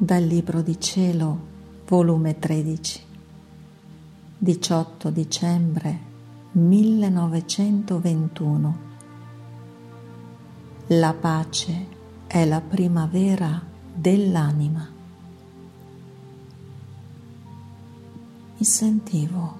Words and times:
Dal 0.00 0.22
Libro 0.22 0.62
di 0.62 0.78
Cielo, 0.78 1.36
volume 1.88 2.38
13, 2.38 3.02
18 4.38 5.10
dicembre 5.10 5.98
1921. 6.52 8.78
La 10.86 11.12
pace 11.14 11.86
è 12.28 12.44
la 12.44 12.60
primavera 12.60 13.60
dell'anima. 13.92 14.88
Mi 18.56 18.64
sentivo 18.64 19.56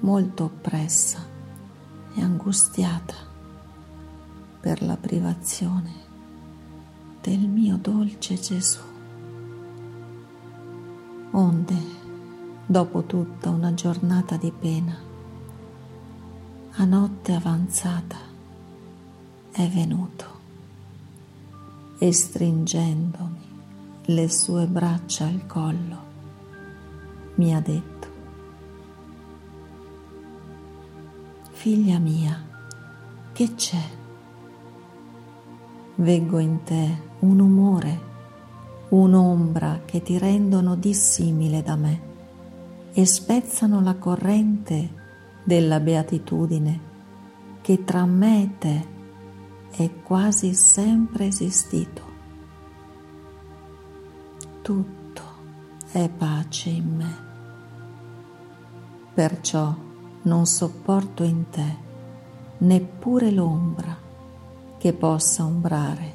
molto 0.00 0.44
oppressa 0.44 1.24
e 2.14 2.20
angustiata 2.20 3.14
per 4.60 4.82
la 4.82 4.98
privazione 4.98 5.92
del 7.22 7.48
mio 7.48 7.78
dolce 7.78 8.38
Gesù. 8.38 8.96
Onde, 11.38 11.76
dopo 12.66 13.04
tutta 13.04 13.50
una 13.50 13.72
giornata 13.72 14.36
di 14.36 14.50
pena, 14.50 14.96
a 16.72 16.84
notte 16.84 17.32
avanzata 17.32 18.16
è 19.52 19.68
venuto 19.68 20.24
e 21.98 22.12
stringendomi 22.12 23.46
le 24.06 24.28
sue 24.28 24.66
braccia 24.66 25.26
al 25.26 25.46
collo 25.46 25.96
mi 27.36 27.54
ha 27.54 27.60
detto 27.60 28.08
Figlia 31.52 32.00
mia, 32.00 32.36
che 33.32 33.54
c'è? 33.54 33.88
Veggo 35.94 36.38
in 36.40 36.64
te 36.64 37.00
un 37.20 37.38
umore, 37.38 38.07
un'ombra 38.90 39.82
che 39.84 40.02
ti 40.02 40.18
rendono 40.18 40.74
dissimile 40.74 41.62
da 41.62 41.76
me 41.76 42.00
e 42.92 43.04
spezzano 43.04 43.80
la 43.80 43.94
corrente 43.96 44.96
della 45.44 45.80
beatitudine 45.80 46.86
che 47.60 47.84
tra 47.84 48.06
me 48.06 48.42
e 48.42 48.58
te 48.58 48.86
è 49.70 49.90
quasi 50.02 50.54
sempre 50.54 51.26
esistito. 51.26 52.02
Tutto 54.62 55.22
è 55.92 56.08
pace 56.08 56.70
in 56.70 56.96
me. 56.96 57.26
Perciò 59.12 59.74
non 60.22 60.46
sopporto 60.46 61.22
in 61.22 61.50
te 61.50 61.76
neppure 62.58 63.30
l'ombra 63.30 63.96
che 64.78 64.92
possa 64.92 65.44
ombrare 65.44 66.14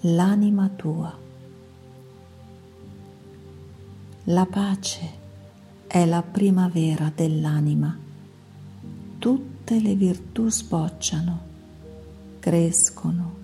l'anima 0.00 0.68
tua. 0.68 1.26
La 4.30 4.44
pace 4.44 5.10
è 5.86 6.04
la 6.04 6.20
primavera 6.20 7.10
dell'anima. 7.14 7.96
Tutte 9.18 9.80
le 9.80 9.94
virtù 9.94 10.50
sbocciano, 10.50 11.40
crescono 12.38 13.36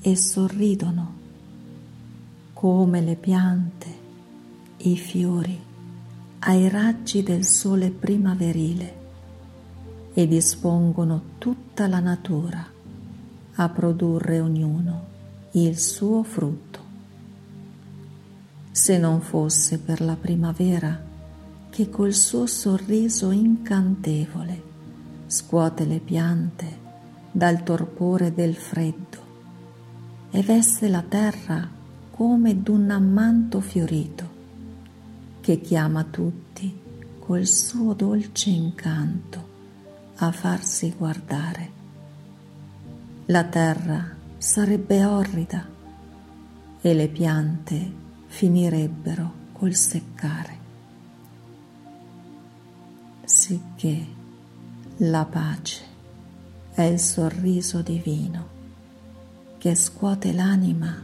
e 0.00 0.14
sorridono 0.14 1.14
come 2.52 3.00
le 3.00 3.16
piante, 3.16 3.86
i 4.76 4.96
fiori 4.96 5.58
ai 6.38 6.68
raggi 6.68 7.24
del 7.24 7.44
sole 7.44 7.90
primaverile 7.90 8.94
e 10.14 10.28
dispongono 10.28 11.22
tutta 11.38 11.88
la 11.88 11.98
natura 11.98 12.64
a 13.54 13.68
produrre 13.68 14.38
ognuno 14.38 15.06
il 15.52 15.76
suo 15.76 16.22
frutto. 16.22 16.69
Se 18.82 18.96
non 18.96 19.20
fosse 19.20 19.78
per 19.78 20.00
la 20.00 20.16
primavera 20.16 20.98
che 21.68 21.90
col 21.90 22.14
suo 22.14 22.46
sorriso 22.46 23.30
incantevole 23.30 24.62
scuote 25.26 25.84
le 25.84 25.98
piante 25.98 26.78
dal 27.30 27.62
torpore 27.62 28.32
del 28.32 28.54
freddo 28.54 29.18
e 30.30 30.40
veste 30.40 30.88
la 30.88 31.02
terra 31.02 31.68
come 32.10 32.62
d'un 32.62 32.86
manto 32.86 33.60
fiorito 33.60 34.28
che 35.42 35.60
chiama 35.60 36.02
tutti 36.04 36.74
col 37.18 37.44
suo 37.44 37.92
dolce 37.92 38.48
incanto 38.48 39.48
a 40.16 40.32
farsi 40.32 40.94
guardare. 40.96 41.70
La 43.26 43.44
terra 43.44 44.16
sarebbe 44.38 45.04
orrida 45.04 45.68
e 46.80 46.94
le 46.94 47.08
piante 47.08 48.08
finirebbero 48.30 49.32
col 49.52 49.74
seccare. 49.74 50.58
Sicché 53.24 54.06
la 54.98 55.24
pace 55.24 55.82
è 56.72 56.82
il 56.82 57.00
sorriso 57.00 57.82
divino 57.82 58.58
che 59.58 59.74
scuote 59.74 60.32
l'anima 60.32 61.02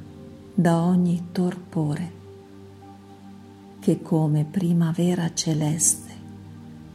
da 0.55 0.81
ogni 0.81 1.29
torpore, 1.33 2.13
che 3.81 4.01
come 4.01 4.45
primavera 4.45 5.35
celeste 5.35 6.15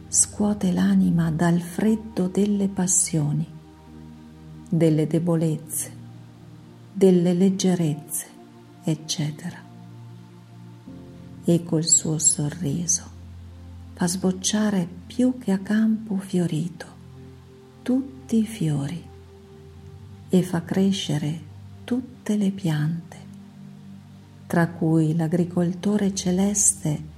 scuote 0.08 0.72
l'anima 0.72 1.30
dal 1.30 1.60
freddo 1.60 2.26
delle 2.26 2.68
passioni, 2.68 3.46
delle 4.68 5.06
debolezze, 5.06 5.92
delle 6.92 7.32
leggerezze, 7.32 8.26
eccetera. 8.82 9.61
E 11.44 11.64
col 11.64 11.86
suo 11.86 12.18
sorriso. 12.18 13.10
Fa 13.94 14.06
sbocciare 14.06 14.88
più 15.06 15.38
che 15.38 15.52
a 15.52 15.58
campo 15.58 16.16
fiorito 16.16 16.86
tutti 17.82 18.38
i 18.38 18.46
fiori 18.46 19.10
e 20.28 20.42
fa 20.42 20.62
crescere 20.62 21.40
tutte 21.84 22.36
le 22.36 22.50
piante, 22.50 23.16
tra 24.46 24.68
cui 24.68 25.14
l'agricoltore 25.16 26.14
celeste 26.14 27.10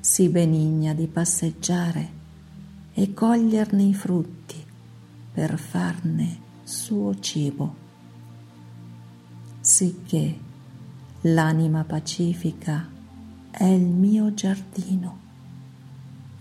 si 0.00 0.28
benigna 0.28 0.94
di 0.94 1.06
passeggiare 1.06 2.22
e 2.94 3.12
coglierne 3.12 3.82
i 3.82 3.94
frutti 3.94 4.64
per 5.32 5.58
farne 5.58 6.38
suo 6.62 7.18
cibo, 7.18 7.74
sicché 9.60 10.38
l'anima 11.22 11.84
pacifica 11.84 12.93
è 13.56 13.66
il 13.66 13.86
mio 13.86 14.34
giardino 14.34 15.18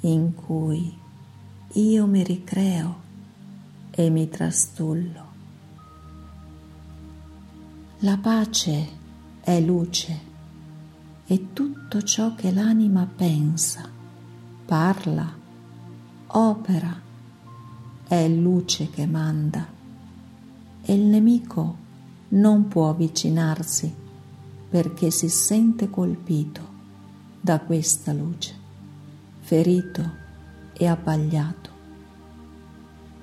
in 0.01 0.33
cui 0.33 0.97
io 1.73 2.07
mi 2.07 2.23
ricreo 2.23 3.01
e 3.91 4.09
mi 4.09 4.27
trastullo. 4.29 5.31
La 7.99 8.17
pace 8.17 8.87
è 9.41 9.61
luce 9.61 10.19
e 11.27 11.53
tutto 11.53 12.01
ciò 12.01 12.33
che 12.33 12.51
l'anima 12.51 13.05
pensa, 13.05 13.87
parla, 14.65 15.31
opera, 16.25 16.99
è 18.07 18.27
luce 18.27 18.89
che 18.89 19.05
manda 19.05 19.67
e 20.81 20.93
il 20.95 21.03
nemico 21.03 21.77
non 22.29 22.67
può 22.67 22.89
avvicinarsi 22.89 23.93
perché 24.67 25.11
si 25.11 25.29
sente 25.29 25.91
colpito 25.91 26.72
da 27.43 27.59
questa 27.59 28.13
luce, 28.13 28.55
ferito 29.41 30.11
e 30.71 30.87
abbagliato. 30.87 31.71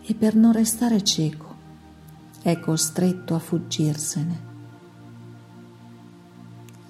E 0.02 0.14
per 0.14 0.34
non 0.34 0.52
restare 0.52 1.02
cieco 1.02 1.56
è 2.42 2.60
costretto 2.60 3.34
a 3.34 3.38
fuggirsene. 3.38 4.40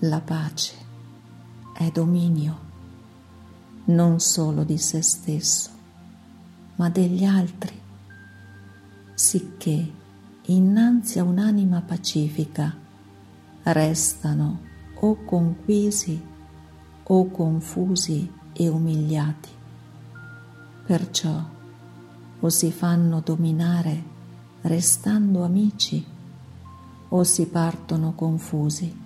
La 0.00 0.20
pace 0.20 0.74
è 1.72 1.88
dominio 1.92 2.58
non 3.84 4.18
solo 4.18 4.64
di 4.64 4.76
se 4.76 5.00
stesso, 5.00 5.70
ma 6.76 6.90
degli 6.90 7.22
altri, 7.22 7.80
sicché 9.14 9.92
innanzi 10.46 11.20
a 11.20 11.22
un'anima 11.22 11.80
pacifica 11.82 12.76
restano 13.62 14.62
o 14.98 15.24
conquisi 15.24 16.29
o 17.12 17.28
confusi 17.28 18.30
e 18.52 18.68
umiliati. 18.68 19.48
Perciò 20.86 21.44
o 22.38 22.48
si 22.48 22.70
fanno 22.70 23.20
dominare 23.20 24.02
restando 24.62 25.42
amici 25.42 26.04
o 27.08 27.24
si 27.24 27.46
partono 27.46 28.12
confusi, 28.14 28.96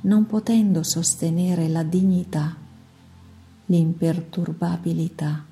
non 0.00 0.26
potendo 0.26 0.82
sostenere 0.82 1.68
la 1.68 1.84
dignità, 1.84 2.56
l'imperturbabilità 3.66 5.44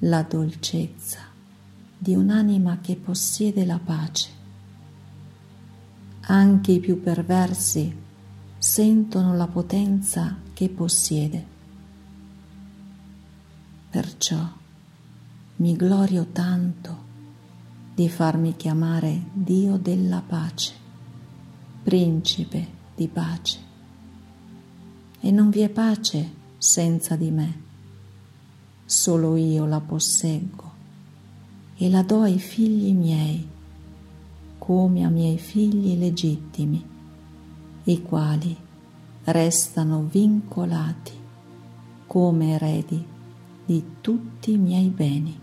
la 0.00 0.22
dolcezza 0.22 1.20
di 1.96 2.14
un'anima 2.14 2.78
che 2.80 2.96
possiede 2.96 3.64
la 3.64 3.78
pace. 3.82 4.30
Anche 6.22 6.72
i 6.72 6.80
più 6.80 7.00
perversi 7.00 8.04
sentono 8.58 9.34
la 9.36 9.46
potenza 9.46 10.36
che 10.52 10.68
possiede. 10.68 11.54
Perciò 13.90 14.46
mi 15.56 15.76
glorio 15.76 16.26
tanto 16.32 17.04
di 17.94 18.08
farmi 18.08 18.56
chiamare 18.56 19.22
Dio 19.32 19.78
della 19.78 20.22
pace, 20.26 20.74
principe 21.82 22.66
di 22.94 23.08
pace. 23.08 23.58
E 25.20 25.30
non 25.30 25.48
vi 25.50 25.60
è 25.60 25.68
pace 25.70 26.30
senza 26.58 27.16
di 27.16 27.30
me, 27.30 27.62
solo 28.84 29.36
io 29.36 29.64
la 29.64 29.80
posseggo 29.80 30.72
e 31.76 31.88
la 31.90 32.02
do 32.02 32.20
ai 32.20 32.38
figli 32.38 32.92
miei, 32.92 33.48
come 34.58 35.04
a 35.04 35.08
miei 35.08 35.38
figli 35.38 35.98
legittimi, 35.98 36.95
i 37.88 38.02
quali 38.02 38.56
restano 39.24 40.02
vincolati 40.02 41.12
come 42.06 42.52
eredi 42.52 43.04
di 43.64 43.84
tutti 44.00 44.52
i 44.52 44.58
miei 44.58 44.88
beni. 44.88 45.38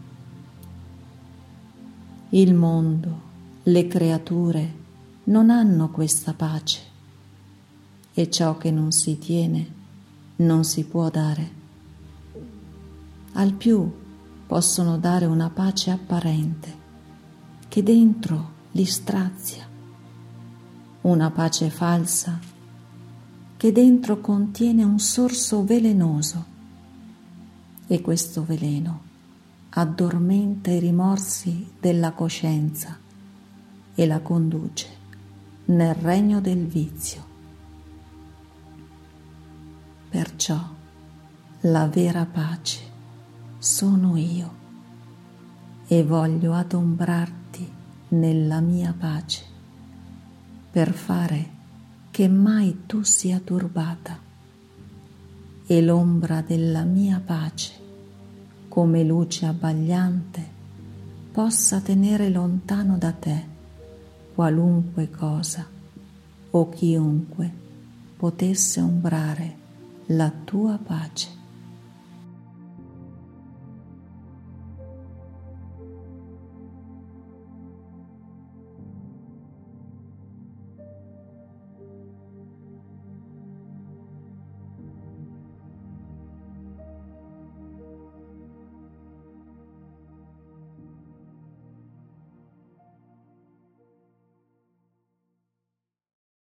Il 2.29 2.53
mondo, 2.53 3.21
le 3.63 3.87
creature 3.87 4.73
non 5.25 5.49
hanno 5.49 5.89
questa 5.89 6.33
pace 6.33 6.79
e 8.13 8.29
ciò 8.29 8.57
che 8.57 8.71
non 8.71 8.91
si 8.91 9.17
tiene 9.17 9.81
non 10.37 10.63
si 10.63 10.83
può 10.83 11.09
dare. 11.09 11.61
Al 13.33 13.53
più 13.53 13.89
possono 14.45 14.97
dare 14.97 15.25
una 15.25 15.49
pace 15.49 15.91
apparente 15.91 16.81
che 17.67 17.83
dentro 17.83 18.51
li 18.71 18.85
strazia, 18.85 19.67
una 21.03 21.31
pace 21.31 21.69
falsa 21.69 22.39
che 23.57 23.71
dentro 23.73 24.21
contiene 24.21 24.83
un 24.83 24.99
sorso 24.99 25.65
velenoso 25.65 26.45
e 27.87 27.99
questo 27.99 28.45
veleno 28.45 29.11
addormenta 29.71 30.71
i 30.71 30.79
rimorsi 30.79 31.73
della 31.79 32.11
coscienza 32.11 32.97
e 33.95 34.05
la 34.05 34.21
conduce 34.21 34.87
nel 35.65 35.93
regno 35.93 36.39
del 36.39 36.65
vizio. 36.65 37.31
Perciò 40.09 40.59
la 41.61 41.87
vera 41.87 42.25
pace 42.25 42.79
sono 43.57 44.15
io 44.15 44.61
e 45.87 46.01
voglio 46.03 46.53
adombrarti 46.53 47.71
nella 48.09 48.61
mia 48.61 48.95
pace 48.97 49.52
per 50.73 50.91
fare 50.91 51.49
che 52.09 52.27
mai 52.27 52.85
tu 52.87 53.03
sia 53.03 53.39
turbata 53.39 54.17
e 55.67 55.81
l'ombra 55.83 56.41
della 56.41 56.81
mia 56.81 57.21
pace 57.23 57.73
come 58.67 59.03
luce 59.03 59.45
abbagliante, 59.45 60.49
possa 61.31 61.79
tenere 61.79 62.29
lontano 62.29 62.97
da 62.97 63.11
te 63.11 63.45
qualunque 64.33 65.11
cosa 65.11 65.63
o 66.49 66.69
chiunque 66.69 67.51
potesse 68.17 68.81
ombrare 68.81 69.55
la 70.07 70.31
tua 70.43 70.79
pace. 70.83 71.42